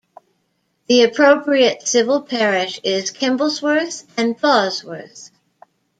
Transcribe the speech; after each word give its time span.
The 0.87 1.03
appropriate 1.03 1.87
civil 1.87 2.23
parish 2.23 2.79
is 2.83 3.11
Kimblesworth 3.11 4.03
and 4.17 4.35
Plawsworth. 4.35 5.29